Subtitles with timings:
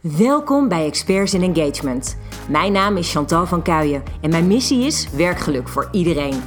[0.00, 2.16] Welkom bij Experts in Engagement.
[2.48, 6.40] Mijn naam is Chantal van Kuijen en mijn missie is werkgeluk voor iedereen.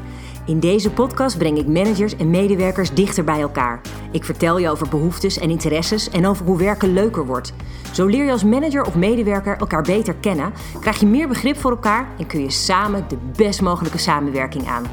[0.45, 3.81] In deze podcast breng ik managers en medewerkers dichter bij elkaar.
[4.11, 7.53] Ik vertel je over behoeftes en interesses en over hoe werken leuker wordt.
[7.93, 11.71] Zo leer je als manager of medewerker elkaar beter kennen, krijg je meer begrip voor
[11.71, 14.85] elkaar en kun je samen de best mogelijke samenwerking aan.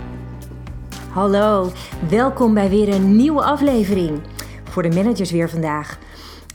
[1.11, 1.71] Hallo,
[2.09, 4.21] welkom bij weer een nieuwe aflevering.
[4.65, 5.99] Voor de managers weer vandaag.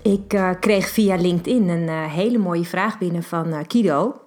[0.03, 4.21] Ik uh, kreeg via LinkedIn een uh, hele mooie vraag binnen van uh, Kido.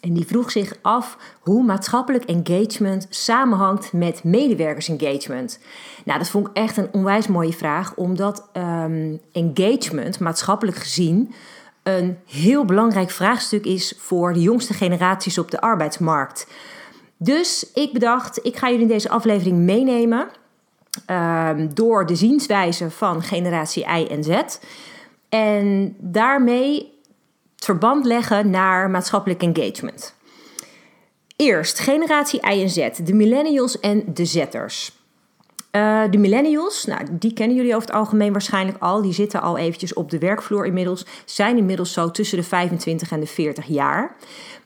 [0.00, 5.58] En die vroeg zich af hoe maatschappelijk engagement samenhangt met medewerkersengagement.
[6.04, 11.34] Nou, dat vond ik echt een onwijs mooie vraag, omdat um, engagement, maatschappelijk gezien,
[11.82, 16.46] een heel belangrijk vraagstuk is voor de jongste generaties op de arbeidsmarkt.
[17.16, 20.28] Dus ik bedacht, ik ga jullie in deze aflevering meenemen
[21.06, 24.58] um, door de zienswijze van generatie Y en Z.
[25.34, 26.92] En daarmee
[27.54, 30.14] het verband leggen naar maatschappelijk engagement.
[31.36, 34.92] Eerst generatie Y en Z, de millennials en de zetters.
[35.72, 39.02] Uh, de millennials, nou, die kennen jullie over het algemeen waarschijnlijk al.
[39.02, 41.06] Die zitten al eventjes op de werkvloer inmiddels.
[41.24, 44.16] Zijn inmiddels zo tussen de 25 en de 40 jaar.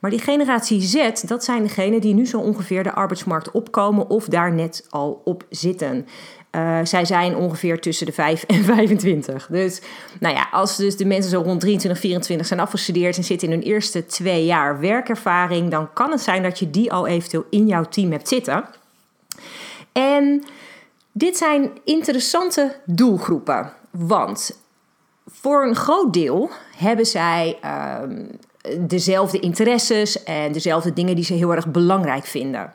[0.00, 4.24] Maar die generatie Z, dat zijn degenen die nu zo ongeveer de arbeidsmarkt opkomen of
[4.24, 6.06] daar net al op zitten.
[6.50, 9.46] Uh, zij zijn ongeveer tussen de 5 en 25.
[9.50, 9.80] Dus
[10.20, 13.54] nou ja, als dus de mensen zo rond 23, 24 zijn afgestudeerd en zitten in
[13.54, 17.66] hun eerste twee jaar werkervaring, dan kan het zijn dat je die al eventueel in
[17.66, 18.64] jouw team hebt zitten.
[19.92, 20.44] En
[21.12, 24.60] dit zijn interessante doelgroepen, want
[25.26, 27.98] voor een groot deel hebben zij uh,
[28.80, 32.72] dezelfde interesses en dezelfde dingen die ze heel erg belangrijk vinden.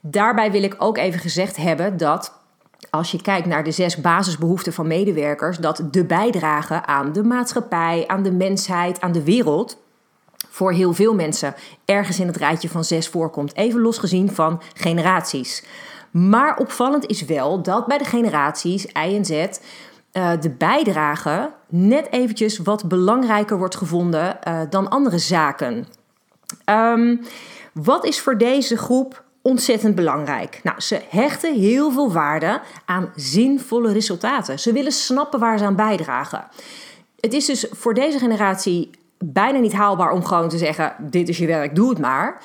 [0.00, 2.32] Daarbij wil ik ook even gezegd hebben dat
[2.90, 8.04] als je kijkt naar de zes basisbehoeften van medewerkers, dat de bijdrage aan de maatschappij,
[8.06, 9.78] aan de mensheid, aan de wereld
[10.48, 11.54] voor heel veel mensen
[11.84, 13.56] ergens in het rijtje van zes voorkomt.
[13.56, 15.64] Even losgezien van generaties.
[16.10, 22.06] Maar opvallend is wel dat bij de generaties Y en Z uh, de bijdrage net
[22.10, 25.86] eventjes wat belangrijker wordt gevonden uh, dan andere zaken.
[26.70, 27.20] Um,
[27.72, 30.60] wat is voor deze groep ontzettend belangrijk.
[30.62, 34.58] Nou, ze hechten heel veel waarde aan zinvolle resultaten.
[34.58, 36.44] Ze willen snappen waar ze aan bijdragen.
[37.20, 41.38] Het is dus voor deze generatie bijna niet haalbaar om gewoon te zeggen: dit is
[41.38, 42.42] je werk, doe het maar.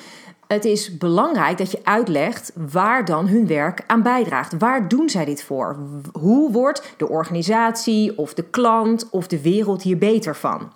[0.52, 4.54] Het is belangrijk dat je uitlegt waar dan hun werk aan bijdraagt.
[4.58, 5.76] Waar doen zij dit voor?
[6.12, 10.72] Hoe wordt de organisatie of de klant of de wereld hier beter van?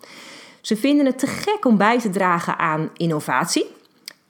[0.60, 3.66] Ze vinden het te gek om bij te dragen aan innovatie.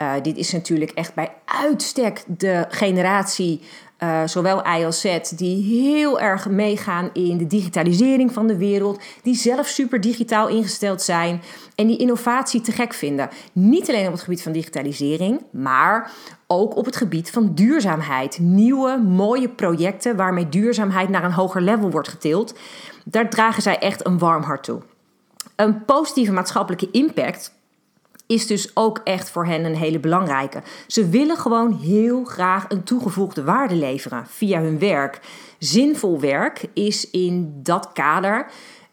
[0.03, 3.61] Uh, dit is natuurlijk echt bij uitstek de generatie,
[3.99, 9.03] uh, zowel I als Z, die heel erg meegaan in de digitalisering van de wereld,
[9.23, 11.43] die zelf super digitaal ingesteld zijn
[11.75, 13.29] en die innovatie te gek vinden.
[13.53, 16.13] Niet alleen op het gebied van digitalisering, maar
[16.47, 18.39] ook op het gebied van duurzaamheid.
[18.39, 22.59] Nieuwe, mooie projecten waarmee duurzaamheid naar een hoger level wordt getild.
[23.05, 24.83] Daar dragen zij echt een warm hart toe.
[25.57, 27.56] Een positieve maatschappelijke impact
[28.27, 30.63] is dus ook echt voor hen een hele belangrijke.
[30.87, 35.21] Ze willen gewoon heel graag een toegevoegde waarde leveren via hun werk.
[35.59, 38.47] Zinvol werk is in dat kader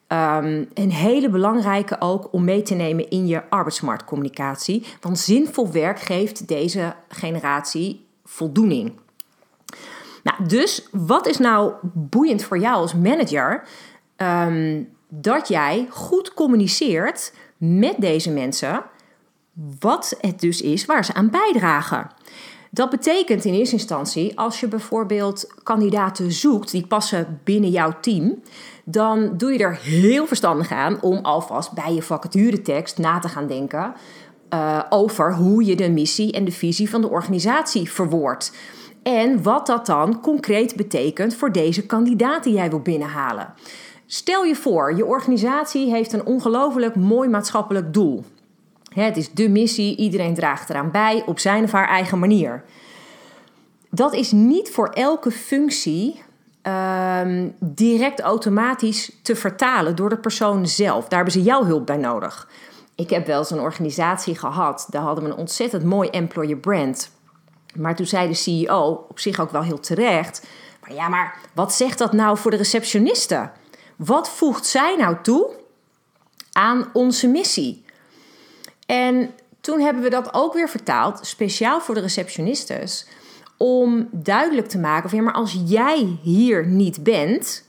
[0.08, 4.86] um, een hele belangrijke ook om mee te nemen in je arbeidsmarktcommunicatie.
[5.02, 8.94] Want zinvol werk geeft deze generatie voldoening.
[10.24, 13.64] Nou, dus wat is nou boeiend voor jou als manager?
[14.18, 18.84] Um, dat jij goed communiceert met deze mensen
[19.80, 22.10] wat het dus is waar ze aan bijdragen.
[22.70, 28.42] Dat betekent in eerste instantie, als je bijvoorbeeld kandidaten zoekt die passen binnen jouw team,
[28.84, 33.48] dan doe je er heel verstandig aan om alvast bij je vacaturetekst na te gaan
[33.48, 33.94] denken
[34.54, 38.56] uh, over hoe je de missie en de visie van de organisatie verwoordt.
[39.04, 43.54] En wat dat dan concreet betekent voor deze kandidaat die jij wil binnenhalen.
[44.06, 48.24] Stel je voor, je organisatie heeft een ongelooflijk mooi maatschappelijk doel.
[48.94, 52.64] Het is de missie, iedereen draagt eraan bij op zijn of haar eigen manier.
[53.90, 56.22] Dat is niet voor elke functie
[56.64, 61.08] um, direct automatisch te vertalen door de persoon zelf.
[61.08, 62.48] Daar hebben ze jouw hulp bij nodig.
[62.96, 67.12] Ik heb wel eens een organisatie gehad, daar hadden we een ontzettend mooi employer brand.
[67.76, 70.48] Maar toen zei de CEO, op zich ook wel heel terecht,
[70.82, 73.52] maar ja, maar wat zegt dat nou voor de receptionisten?
[73.96, 75.50] Wat voegt zij nou toe
[76.52, 77.83] aan onze missie?
[78.86, 79.30] En
[79.62, 83.08] toen hebben we dat ook weer vertaald, speciaal voor de receptionistes,
[83.58, 87.64] om duidelijk te maken van ja, maar als jij hier niet bent,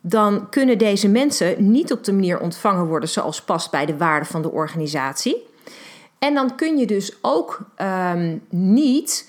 [0.00, 4.28] dan kunnen deze mensen niet op de manier ontvangen worden zoals past bij de waarden
[4.28, 5.48] van de organisatie.
[6.18, 9.28] En dan kun je dus ook ehm, niet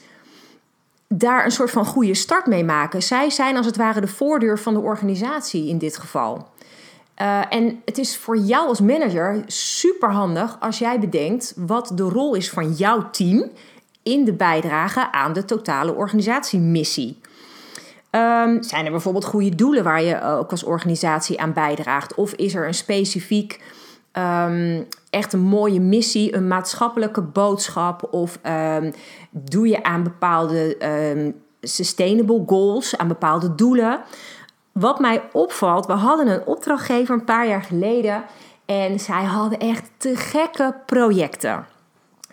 [1.08, 3.04] daar een soort van goede start mee maken.
[3.04, 6.48] Zij zijn als het ware de voordeur van de organisatie in dit geval.
[7.22, 12.04] Uh, en het is voor jou als manager super handig als jij bedenkt wat de
[12.04, 13.50] rol is van jouw team
[14.04, 17.20] in de bijdrage aan de totale organisatiemissie.
[18.12, 22.16] Um, zijn er bijvoorbeeld goede doelen waar je ook als organisatie aan bijdraagt?
[22.16, 23.62] Of is er een specifiek,
[24.14, 28.14] um, echt een mooie missie, een maatschappelijke boodschap?
[28.14, 28.94] Of um,
[29.32, 30.78] doe je aan bepaalde
[31.62, 34.02] sustainable goals, aan bepaalde doelen?
[34.72, 38.24] Wat mij opvalt, we hadden een opdrachtgever een paar jaar geleden
[38.66, 41.66] en zij hadden echt te gekke projecten.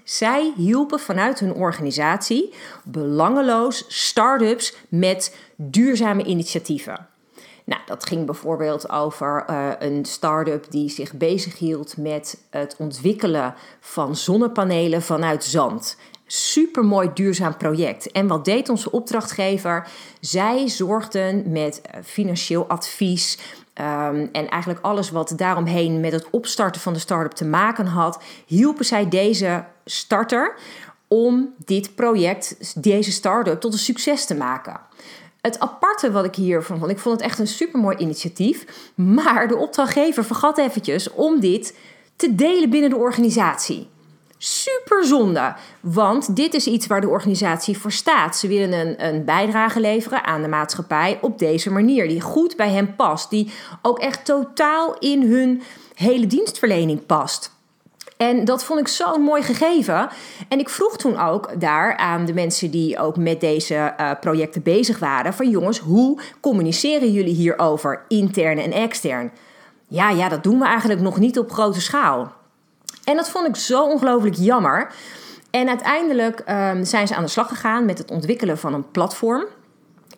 [0.04, 2.54] Zij hielpen vanuit hun organisatie
[2.84, 7.06] belangeloos start-ups met duurzame initiatieven.
[7.64, 14.16] Nou, dat ging bijvoorbeeld over uh, een start-up die zich bezighield met het ontwikkelen van
[14.16, 15.96] zonnepanelen vanuit zand.
[16.30, 18.12] Supermooi duurzaam project.
[18.12, 19.88] En wat deed onze opdrachtgever?
[20.20, 23.38] Zij zorgden met eh, financieel advies,
[23.80, 28.22] Um, en eigenlijk alles wat daaromheen met het opstarten van de start-up te maken had,
[28.46, 30.54] hielpen zij deze starter
[31.08, 34.80] om dit project, deze start-up, tot een succes te maken.
[35.40, 39.56] Het aparte wat ik hiervan vond, ik vond het echt een supermooi initiatief, maar de
[39.56, 41.78] opdrachtgever vergat eventjes om dit
[42.16, 43.88] te delen binnen de organisatie.
[44.40, 48.36] Super zonde, want dit is iets waar de organisatie voor staat.
[48.36, 52.70] Ze willen een, een bijdrage leveren aan de maatschappij op deze manier, die goed bij
[52.70, 53.52] hen past, die
[53.82, 55.62] ook echt totaal in hun
[55.94, 57.56] hele dienstverlening past.
[58.16, 60.08] En dat vond ik zo'n mooi gegeven.
[60.48, 64.62] En ik vroeg toen ook daar aan de mensen die ook met deze uh, projecten
[64.62, 69.32] bezig waren: van jongens, hoe communiceren jullie hierover, intern en extern?
[69.88, 72.32] Ja, ja, dat doen we eigenlijk nog niet op grote schaal.
[73.08, 74.92] En dat vond ik zo ongelooflijk jammer.
[75.50, 79.46] En uiteindelijk um, zijn ze aan de slag gegaan met het ontwikkelen van een platform.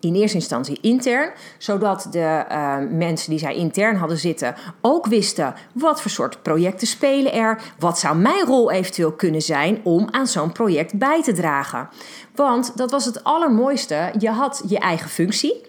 [0.00, 5.54] In eerste instantie intern, zodat de uh, mensen die zij intern hadden zitten ook wisten
[5.72, 10.26] wat voor soort projecten spelen er, wat zou mijn rol eventueel kunnen zijn om aan
[10.26, 11.88] zo'n project bij te dragen.
[12.34, 15.60] Want dat was het allermooiste, je had je eigen functie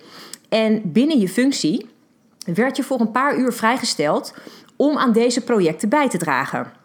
[0.49, 1.89] en binnen je functie
[2.53, 4.33] werd je voor een paar uur vrijgesteld
[4.75, 6.79] om aan deze projecten bij te dragen.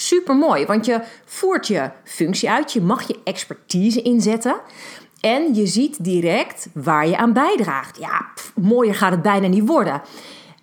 [0.00, 4.60] Super mooi, want je voert je functie uit, je mag je expertise inzetten.
[5.20, 7.98] En je ziet direct waar je aan bijdraagt.
[7.98, 10.02] Ja, mooier gaat het bijna niet worden.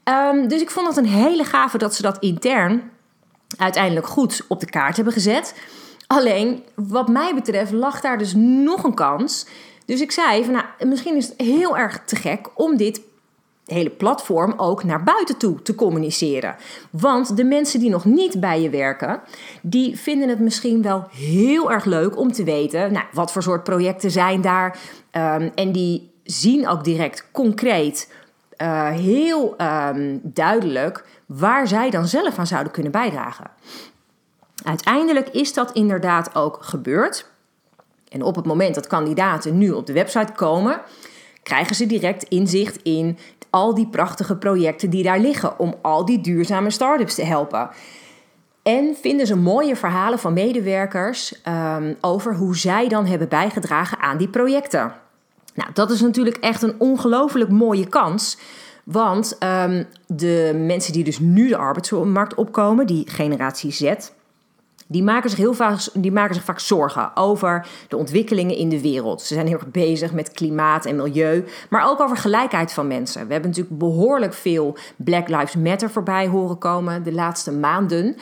[0.04, 2.92] Um, dus ik vond het een hele gave dat ze dat intern
[3.58, 5.56] uiteindelijk goed op de kaart hebben gezet.
[6.08, 9.48] Alleen, wat mij betreft, lag daar dus nog een kans.
[9.86, 13.02] Dus ik zei van, nou, misschien is het heel erg te gek om dit
[13.68, 16.56] hele platform ook naar buiten toe te communiceren.
[16.90, 19.22] Want de mensen die nog niet bij je werken,
[19.62, 23.64] die vinden het misschien wel heel erg leuk om te weten, nou, wat voor soort
[23.64, 24.80] projecten zijn daar.
[25.12, 28.12] Um, en die zien ook direct concreet,
[28.58, 33.50] uh, heel um, duidelijk, waar zij dan zelf aan zouden kunnen bijdragen.
[34.64, 37.30] Uiteindelijk is dat inderdaad ook gebeurd.
[38.10, 40.82] En op het moment dat kandidaten nu op de website komen,
[41.44, 43.18] krijgen ze direct inzicht in
[43.58, 47.70] al die prachtige projecten die daar liggen om al die duurzame start-ups te helpen.
[48.64, 54.18] En vinden ze mooie verhalen van medewerkers um, over hoe zij dan hebben bijgedragen aan
[54.18, 54.94] die projecten.
[55.54, 58.38] Nou, dat is natuurlijk echt een ongelooflijk mooie kans.
[58.84, 63.94] Want um, de mensen die dus nu de arbeidsmarkt opkomen, die generatie Z,
[64.88, 68.82] die maken zich heel vaak, die maken zich vaak zorgen over de ontwikkelingen in de
[68.82, 69.22] wereld.
[69.22, 73.28] Ze zijn heel erg bezig met klimaat en milieu, maar ook over gelijkheid van mensen.
[73.28, 78.16] We hebben natuurlijk behoorlijk veel Black Lives Matter voorbij horen komen de laatste maanden.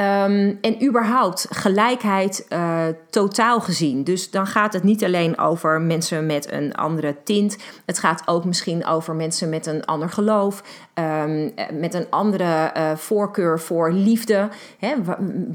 [0.00, 4.04] Um, en überhaupt gelijkheid uh, totaal gezien.
[4.04, 7.56] Dus dan gaat het niet alleen over mensen met een andere tint.
[7.86, 10.62] Het gaat ook misschien over mensen met een ander geloof.
[10.94, 14.48] Um, met een andere uh, voorkeur voor liefde.
[14.78, 14.94] Hè,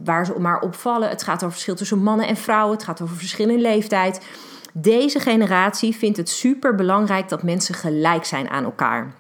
[0.04, 1.10] waar, ze maar opvallen.
[1.10, 2.76] Het gaat over verschil tussen mannen en vrouwen.
[2.76, 4.26] Het gaat over verschil in leeftijd.
[4.74, 9.14] Deze generatie vindt het super belangrijk dat mensen gelijk zijn aan elkaar.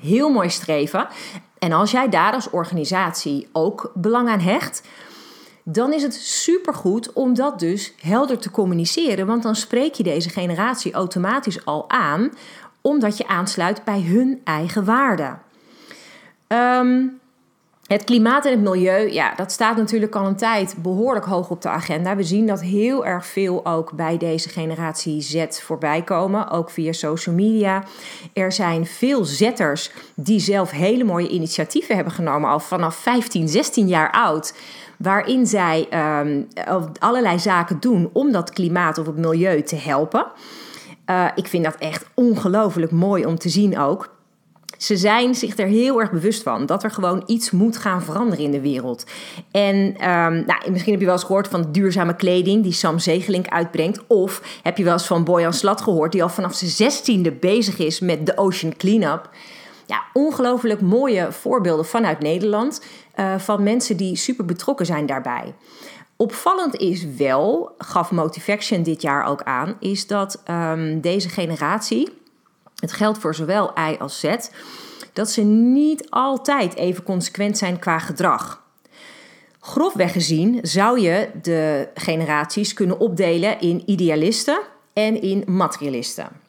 [0.00, 1.08] Heel mooi streven.
[1.62, 4.88] En als jij daar als organisatie ook belang aan hecht,
[5.62, 9.26] dan is het supergoed om dat dus helder te communiceren.
[9.26, 12.30] Want dan spreek je deze generatie automatisch al aan,
[12.80, 15.42] omdat je aansluit bij hun eigen waarden.
[16.48, 17.20] Um,
[17.92, 21.62] Het klimaat en het milieu, ja, dat staat natuurlijk al een tijd behoorlijk hoog op
[21.62, 22.16] de agenda.
[22.16, 26.92] We zien dat heel erg veel ook bij deze generatie Z voorbij komen, ook via
[26.92, 27.84] social media.
[28.32, 33.88] Er zijn veel zetters die zelf hele mooie initiatieven hebben genomen, al vanaf 15, 16
[33.88, 34.54] jaar oud
[34.98, 35.88] waarin zij
[36.20, 36.48] um,
[36.98, 40.26] allerlei zaken doen om dat klimaat of het milieu te helpen.
[41.06, 44.10] Uh, ik vind dat echt ongelooflijk mooi om te zien ook.
[44.78, 48.44] Ze zijn zich er heel erg bewust van dat er gewoon iets moet gaan veranderen
[48.44, 49.04] in de wereld.
[49.50, 53.48] En um, nou, misschien heb je wel eens gehoord van duurzame kleding die Sam Zegelink
[53.48, 54.06] uitbrengt.
[54.06, 57.78] Of heb je wel eens van Boyan Slat gehoord die al vanaf zijn zestiende bezig
[57.78, 59.30] is met de Ocean Cleanup.
[59.86, 62.82] Ja, ongelooflijk mooie voorbeelden vanuit Nederland
[63.16, 65.54] uh, van mensen die super betrokken zijn daarbij.
[66.16, 72.21] Opvallend is wel, gaf Motivation dit jaar ook aan, is dat um, deze generatie
[72.82, 74.36] het geldt voor zowel I als Z,
[75.12, 78.62] dat ze niet altijd even consequent zijn qua gedrag.
[79.60, 84.60] Grofweg gezien zou je de generaties kunnen opdelen in idealisten
[84.92, 86.41] en in materialisten.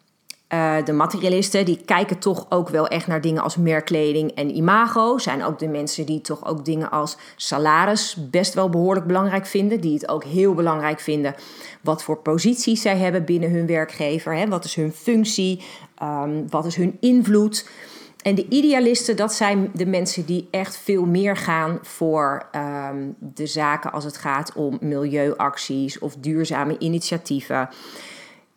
[0.53, 5.17] Uh, de materialisten die kijken toch ook wel echt naar dingen als merkkleding en imago.
[5.17, 9.81] Zijn ook de mensen die toch ook dingen als salaris best wel behoorlijk belangrijk vinden.
[9.81, 11.35] Die het ook heel belangrijk vinden
[11.81, 14.35] wat voor posities zij hebben binnen hun werkgever.
[14.35, 14.47] Hè?
[14.47, 15.61] Wat is hun functie?
[16.03, 17.69] Um, wat is hun invloed?
[18.21, 22.45] En de idealisten, dat zijn de mensen die echt veel meer gaan voor
[22.91, 27.69] um, de zaken als het gaat om milieuacties of duurzame initiatieven.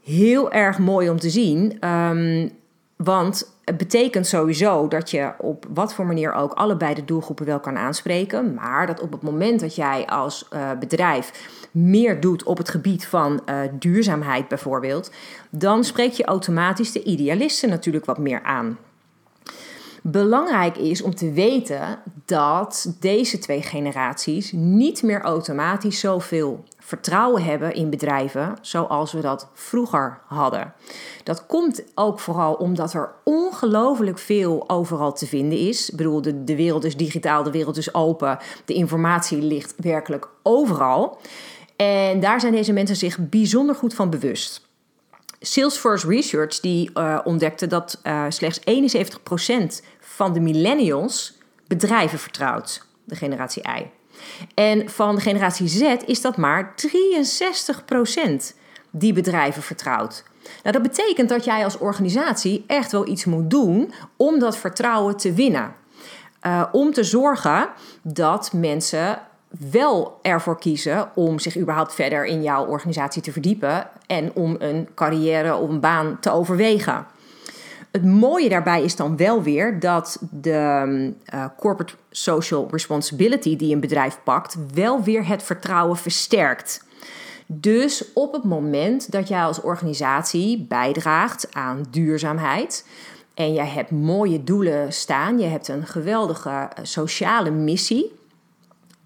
[0.07, 2.51] Heel erg mooi om te zien, um,
[2.97, 7.61] want het betekent sowieso dat je op wat voor manier ook allebei de doelgroepen wel
[7.61, 8.55] kan aanspreken.
[8.55, 13.07] Maar dat op het moment dat jij als uh, bedrijf meer doet op het gebied
[13.07, 15.11] van uh, duurzaamheid bijvoorbeeld,
[15.51, 18.79] dan spreek je automatisch de idealisten natuurlijk wat meer aan.
[20.09, 27.75] Belangrijk is om te weten dat deze twee generaties niet meer automatisch zoveel vertrouwen hebben
[27.75, 30.73] in bedrijven zoals we dat vroeger hadden.
[31.25, 35.91] Dat komt ook vooral omdat er ongelooflijk veel overal te vinden is.
[35.91, 40.29] Ik bedoel, de, de wereld is digitaal, de wereld is open, de informatie ligt werkelijk
[40.43, 41.19] overal.
[41.77, 44.67] En daar zijn deze mensen zich bijzonder goed van bewust.
[45.41, 49.85] Salesforce Research die uh, ontdekte dat uh, slechts 71%
[50.17, 53.91] van de millennials bedrijven vertrouwt, de generatie I.
[54.55, 58.57] En van de generatie Z is dat maar 63%
[58.91, 60.25] die bedrijven vertrouwt.
[60.63, 65.17] Nou, dat betekent dat jij als organisatie echt wel iets moet doen om dat vertrouwen
[65.17, 65.75] te winnen.
[66.43, 67.69] Uh, om te zorgen
[68.03, 69.19] dat mensen
[69.71, 74.89] wel ervoor kiezen om zich überhaupt verder in jouw organisatie te verdiepen en om een
[74.95, 77.07] carrière of een baan te overwegen.
[77.97, 83.81] Het mooie daarbij is dan wel weer dat de uh, corporate social responsibility die een
[83.81, 86.85] bedrijf pakt, wel weer het vertrouwen versterkt.
[87.47, 92.87] Dus op het moment dat jij als organisatie bijdraagt aan duurzaamheid
[93.35, 98.16] en jij hebt mooie doelen staan, je hebt een geweldige eh, sociale missie,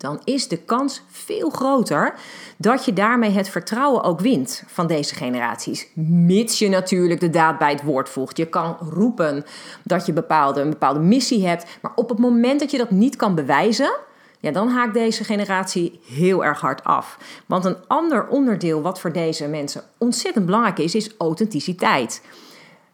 [0.00, 2.14] dan is de kans veel groter
[2.57, 5.88] dat je daarmee het vertrouwen ook wint van deze generaties.
[5.95, 8.37] Mits je natuurlijk de daad bij het woord voegt.
[8.37, 9.45] Je kan roepen
[9.83, 13.16] dat je bepaalde, een bepaalde missie hebt, maar op het moment dat je dat niet
[13.16, 13.97] kan bewijzen,
[14.38, 17.19] ja, dan haakt deze generatie heel erg hard af.
[17.47, 22.23] Want een ander onderdeel wat voor deze mensen ontzettend belangrijk is, is authenticiteit.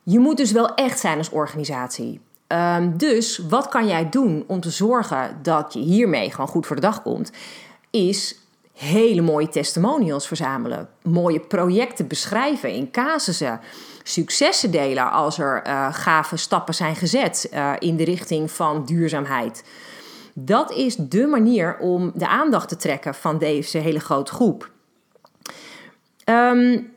[0.03, 2.21] Je moet dus wel echt zijn als organisatie.
[2.49, 6.77] Um, dus wat kan jij doen om te zorgen dat je hiermee gewoon goed voor
[6.77, 7.33] de dag komt?
[7.91, 8.41] Is
[8.73, 13.61] hele mooie testimonials verzamelen, mooie projecten beschrijven in casussen,
[14.03, 19.65] successen delen als er uh, gave stappen zijn gezet uh, in de richting van duurzaamheid.
[20.33, 24.71] Dat is de manier om de aandacht te trekken van deze hele grote groep.
[26.25, 26.95] Um,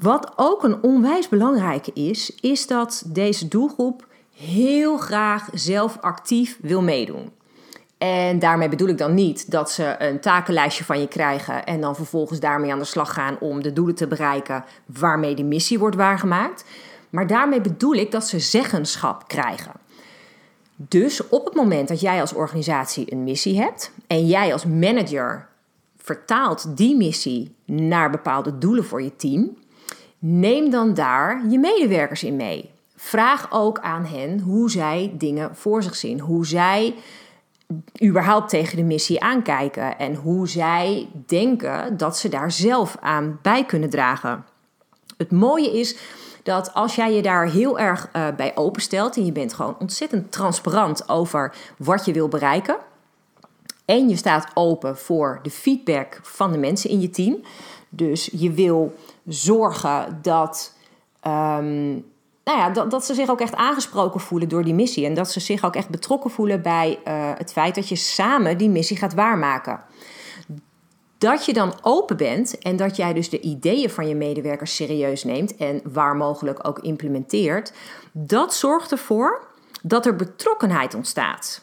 [0.00, 6.82] wat ook een onwijs belangrijke is, is dat deze doelgroep heel graag zelf actief wil
[6.82, 7.30] meedoen.
[7.98, 11.96] En daarmee bedoel ik dan niet dat ze een takenlijstje van je krijgen en dan
[11.96, 15.96] vervolgens daarmee aan de slag gaan om de doelen te bereiken waarmee de missie wordt
[15.96, 16.64] waargemaakt.
[17.10, 19.72] Maar daarmee bedoel ik dat ze zeggenschap krijgen.
[20.76, 25.48] Dus op het moment dat jij als organisatie een missie hebt en jij als manager
[25.96, 29.56] vertaalt die missie naar bepaalde doelen voor je team,
[30.18, 32.70] Neem dan daar je medewerkers in mee.
[32.96, 36.94] Vraag ook aan hen hoe zij dingen voor zich zien, hoe zij
[38.02, 43.64] überhaupt tegen de missie aankijken en hoe zij denken dat ze daar zelf aan bij
[43.64, 44.44] kunnen dragen.
[45.16, 45.96] Het mooie is
[46.42, 50.32] dat als jij je daar heel erg uh, bij openstelt en je bent gewoon ontzettend
[50.32, 52.76] transparant over wat je wil bereiken.
[53.84, 57.36] En je staat open voor de feedback van de mensen in je team.
[57.88, 58.94] Dus je wil
[59.28, 60.74] zorgen dat,
[61.26, 61.90] um,
[62.44, 65.06] nou ja, dat, dat ze zich ook echt aangesproken voelen door die missie.
[65.06, 68.58] En dat ze zich ook echt betrokken voelen bij uh, het feit dat je samen
[68.58, 69.80] die missie gaat waarmaken
[71.18, 75.24] dat je dan open bent en dat jij dus de ideeën van je medewerkers serieus
[75.24, 77.72] neemt en waar mogelijk ook implementeert,
[78.12, 79.46] dat zorgt ervoor
[79.82, 81.62] dat er betrokkenheid ontstaat.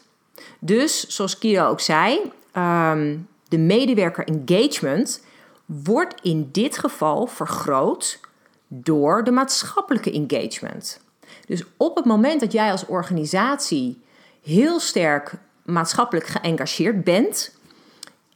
[0.58, 3.16] Dus, zoals Kiro ook zei, ehm,
[3.48, 5.24] de medewerker engagement
[5.66, 8.20] wordt in dit geval vergroot
[8.68, 11.00] door de maatschappelijke engagement.
[11.46, 14.02] Dus op het moment dat jij als organisatie
[14.42, 17.54] heel sterk maatschappelijk geëngageerd bent,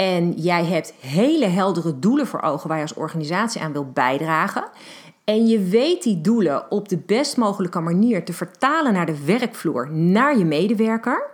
[0.01, 4.65] en jij hebt hele heldere doelen voor ogen waar je als organisatie aan wil bijdragen.
[5.25, 9.91] En je weet die doelen op de best mogelijke manier te vertalen naar de werkvloer,
[9.93, 11.31] naar je medewerker.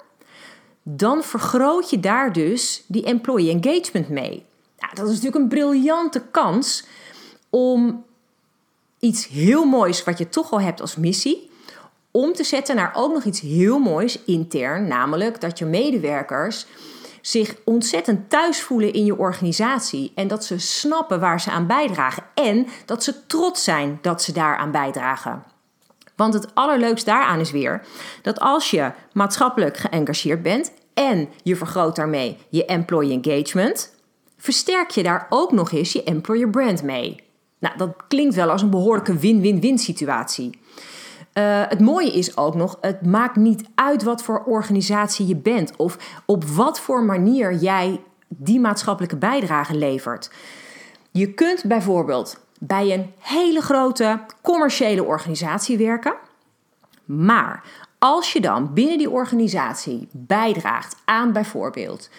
[0.82, 4.44] Dan vergroot je daar dus die employee engagement mee.
[4.78, 6.84] Nou, dat is natuurlijk een briljante kans
[7.50, 8.04] om
[8.98, 11.50] iets heel moois wat je toch al hebt als missie,
[12.10, 14.88] om te zetten naar ook nog iets heel moois intern.
[14.88, 16.66] Namelijk dat je medewerkers
[17.20, 22.22] zich ontzettend thuis voelen in je organisatie en dat ze snappen waar ze aan bijdragen
[22.34, 25.44] en dat ze trots zijn dat ze daaraan bijdragen.
[26.16, 27.86] Want het allerleukste daaraan is weer
[28.22, 33.94] dat als je maatschappelijk geëngageerd bent en je vergroot daarmee je employee engagement,
[34.36, 37.24] versterk je daar ook nog eens je employer brand mee.
[37.58, 40.58] Nou, dat klinkt wel als een behoorlijke win-win-win situatie.
[41.34, 45.76] Uh, het mooie is ook nog, het maakt niet uit wat voor organisatie je bent
[45.76, 50.30] of op wat voor manier jij die maatschappelijke bijdrage levert.
[51.10, 56.14] Je kunt bijvoorbeeld bij een hele grote commerciële organisatie werken,
[57.04, 57.64] maar
[57.98, 62.10] als je dan binnen die organisatie bijdraagt aan bijvoorbeeld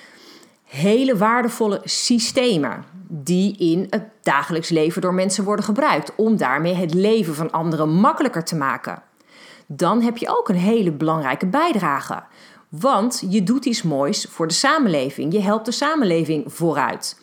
[0.68, 6.94] hele waardevolle systemen die in het dagelijks leven door mensen worden gebruikt om daarmee het
[6.94, 9.04] leven van anderen makkelijker te maken
[9.68, 12.24] dan heb je ook een hele belangrijke bijdrage.
[12.70, 15.34] Want je doet iets moois voor de samenleving.
[15.34, 17.22] Je helpt de samenleving vooruit.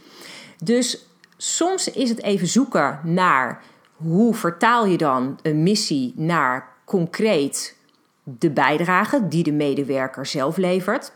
[0.63, 3.63] Dus soms is het even zoeken naar
[3.97, 7.76] hoe vertaal je dan een missie naar concreet
[8.23, 11.13] de bijdrage die de medewerker zelf levert.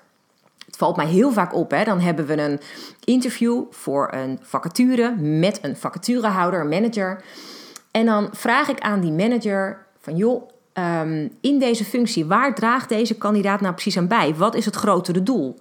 [0.79, 1.71] Valt mij heel vaak op.
[1.71, 1.85] Hè?
[1.85, 2.61] Dan hebben we een
[3.05, 7.23] interview voor een vacature met een vacaturehouder, manager.
[7.91, 12.88] En dan vraag ik aan die manager van joh, Ehm, in deze functie, waar draagt
[12.88, 14.35] deze kandidaat nou precies aan bij?
[14.35, 15.59] Wat is het grotere doel?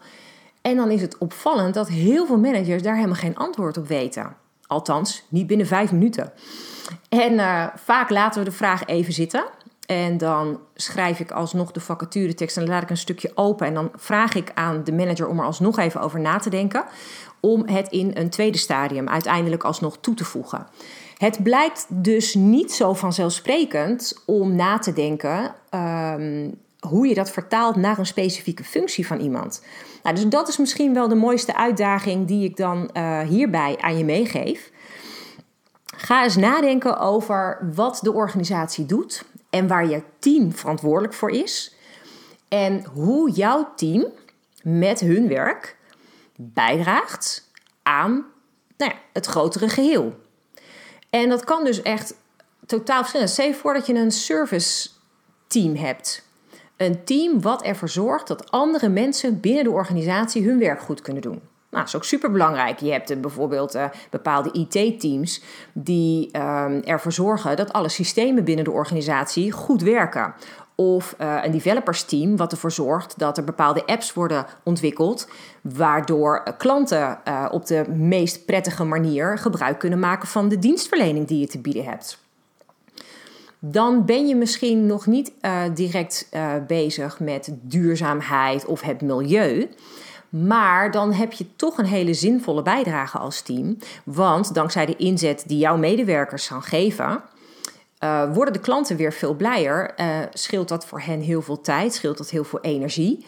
[0.61, 4.35] En dan is het opvallend dat heel veel managers daar helemaal geen antwoord op weten.
[4.67, 6.31] Althans, niet binnen vijf minuten.
[7.09, 9.45] En eh, vaak laten we de vraag even zitten.
[9.87, 13.67] En dan schrijf ik alsnog de vacaturetekst en dan laat ik een stukje open.
[13.67, 16.83] En dan vraag ik aan de manager om er alsnog even over na te denken.
[17.39, 20.67] Om het in een tweede stadium uiteindelijk alsnog toe te voegen.
[21.17, 27.75] Het blijkt dus niet zo vanzelfsprekend om na te denken um, hoe je dat vertaalt
[27.75, 29.63] naar een specifieke functie van iemand.
[30.03, 33.97] Nou, dus dat is misschien wel de mooiste uitdaging die ik dan uh, hierbij aan
[33.97, 34.71] je meegeef.
[35.97, 41.75] Ga eens nadenken over wat de organisatie doet en waar je team verantwoordelijk voor is.
[42.47, 44.05] En hoe jouw team
[44.61, 45.77] met hun werk
[46.35, 47.51] bijdraagt
[47.83, 48.25] aan
[48.77, 50.19] nou ja, het grotere geheel.
[51.09, 52.13] En dat kan dus echt
[52.65, 53.35] totaal verschillend.
[53.35, 54.89] Je voor dat je een service
[55.47, 56.25] team hebt.
[56.77, 61.21] Een team wat ervoor zorgt dat andere mensen binnen de organisatie hun werk goed kunnen
[61.21, 61.41] doen.
[61.69, 62.79] Nou, dat is ook super belangrijk.
[62.79, 65.41] Je hebt bijvoorbeeld uh, bepaalde IT-teams
[65.73, 70.33] die uh, ervoor zorgen dat alle systemen binnen de organisatie goed werken.
[70.75, 75.29] Of uh, een developersteam wat ervoor zorgt dat er bepaalde apps worden ontwikkeld,
[75.61, 77.19] waardoor klanten
[77.51, 81.83] op de meest prettige manier gebruik kunnen maken van de dienstverlening die je te bieden
[81.83, 82.25] hebt.
[83.59, 85.31] Dan ben je misschien nog niet
[85.73, 86.29] direct
[86.67, 89.69] bezig met duurzaamheid of het milieu.
[90.29, 93.77] Maar dan heb je toch een hele zinvolle bijdrage als team.
[94.03, 97.21] Want dankzij de inzet die jouw medewerkers gaan geven,
[98.03, 99.93] uh, worden de klanten weer veel blijer.
[99.99, 103.25] Uh, scheelt dat voor hen heel veel tijd, scheelt dat heel veel energie.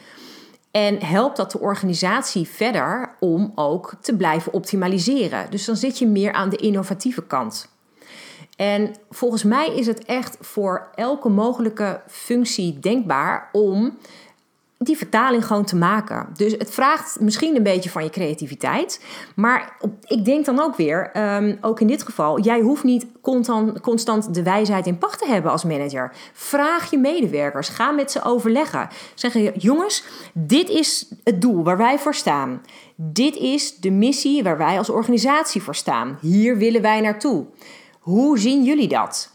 [0.71, 5.47] En helpt dat de organisatie verder om ook te blijven optimaliseren.
[5.49, 7.69] Dus dan zit je meer aan de innovatieve kant.
[8.55, 13.97] En volgens mij is het echt voor elke mogelijke functie denkbaar om
[14.81, 16.27] die vertaling gewoon te maken.
[16.33, 19.05] Dus het vraagt misschien een beetje van je creativiteit.
[19.35, 23.79] Maar ik denk dan ook weer, ehm, ook in dit geval, jij hoeft niet constant,
[23.79, 26.11] constant de wijsheid in pacht te hebben als manager.
[26.33, 28.89] Vraag je medewerkers, ga met ze overleggen.
[29.13, 32.61] Zeg jongens, dit is het doel waar wij voor staan.
[32.95, 36.17] Dit is de missie waar wij als organisatie voor staan.
[36.21, 37.45] Hier willen wij naartoe.
[37.99, 39.31] Hoe zien jullie dat?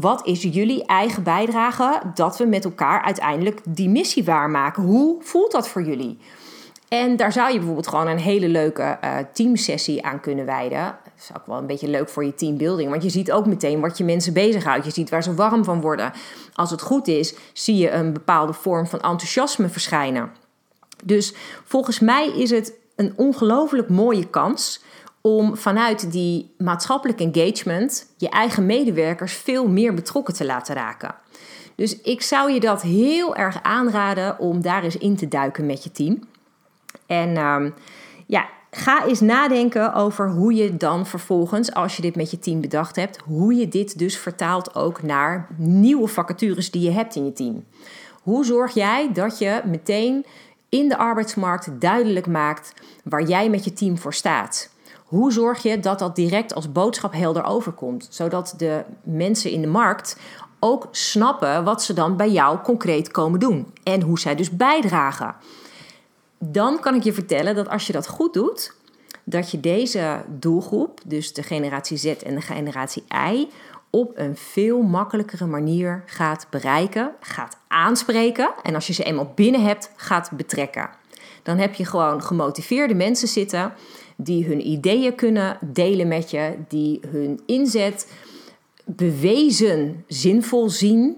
[0.00, 4.82] Wat is jullie eigen bijdrage dat we met elkaar uiteindelijk die missie waarmaken?
[4.82, 6.18] Hoe voelt dat voor jullie?
[6.88, 10.84] En daar zou je bijvoorbeeld gewoon een hele leuke uh, teamsessie aan kunnen wijden.
[11.04, 12.90] Dat is ook wel een beetje leuk voor je teambuilding.
[12.90, 14.84] Want je ziet ook meteen wat je mensen bezighoudt.
[14.84, 16.12] Je ziet waar ze warm van worden.
[16.54, 20.30] Als het goed is, zie je een bepaalde vorm van enthousiasme verschijnen.
[21.04, 21.34] Dus
[21.64, 24.82] volgens mij is het een ongelooflijk mooie kans
[25.20, 31.14] om vanuit die maatschappelijk engagement je eigen medewerkers veel meer betrokken te laten raken.
[31.74, 35.84] Dus ik zou je dat heel erg aanraden om daar eens in te duiken met
[35.84, 36.18] je team.
[37.06, 37.74] En um,
[38.26, 42.60] ja, ga eens nadenken over hoe je dan vervolgens, als je dit met je team
[42.60, 47.24] bedacht hebt, hoe je dit dus vertaalt ook naar nieuwe vacatures die je hebt in
[47.24, 47.64] je team.
[48.22, 50.24] Hoe zorg jij dat je meteen
[50.68, 54.70] in de arbeidsmarkt duidelijk maakt waar jij met je team voor staat?
[55.08, 59.66] Hoe zorg je dat dat direct als boodschap helder overkomt, zodat de mensen in de
[59.66, 60.16] markt
[60.60, 65.34] ook snappen wat ze dan bij jou concreet komen doen en hoe zij dus bijdragen?
[66.38, 68.74] Dan kan ik je vertellen dat als je dat goed doet,
[69.24, 73.46] dat je deze doelgroep, dus de generatie Z en de generatie Y,
[73.90, 79.64] op een veel makkelijkere manier gaat bereiken, gaat aanspreken en als je ze eenmaal binnen
[79.64, 80.90] hebt, gaat betrekken.
[81.48, 83.72] Dan heb je gewoon gemotiveerde mensen zitten
[84.16, 88.12] die hun ideeën kunnen delen met je, die hun inzet
[88.84, 91.16] bewezen zinvol zien.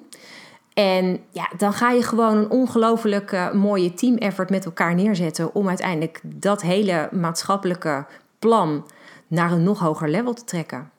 [0.74, 5.68] En ja, dan ga je gewoon een ongelooflijk mooie team effort met elkaar neerzetten om
[5.68, 8.06] uiteindelijk dat hele maatschappelijke
[8.38, 8.86] plan
[9.26, 10.90] naar een nog hoger level te trekken.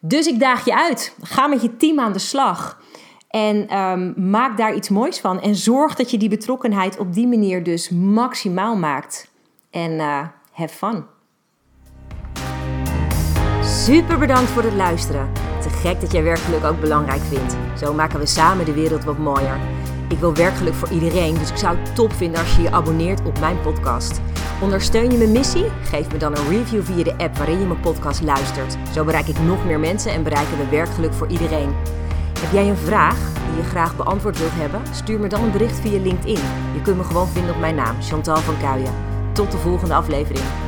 [0.00, 1.14] Dus ik daag je uit.
[1.22, 2.80] Ga met je team aan de slag.
[3.28, 5.40] En um, maak daar iets moois van.
[5.40, 9.30] En zorg dat je die betrokkenheid op die manier dus maximaal maakt.
[9.70, 11.04] En uh, have fun.
[13.62, 15.32] Super bedankt voor het luisteren.
[15.60, 17.56] Te gek dat jij werkgeluk ook belangrijk vindt.
[17.78, 19.58] Zo maken we samen de wereld wat mooier.
[20.08, 23.26] Ik wil werkgeluk voor iedereen, dus ik zou het top vinden als je je abonneert
[23.26, 24.20] op mijn podcast.
[24.62, 25.64] Ondersteun je mijn missie?
[25.82, 28.76] Geef me dan een review via de app waarin je mijn podcast luistert.
[28.92, 31.74] Zo bereik ik nog meer mensen en bereiken we werkgeluk voor iedereen.
[32.40, 34.82] Heb jij een vraag die je graag beantwoord wilt hebben?
[34.92, 36.38] Stuur me dan een bericht via LinkedIn.
[36.74, 38.94] Je kunt me gewoon vinden op mijn naam, Chantal van Kuijen.
[39.32, 40.67] Tot de volgende aflevering.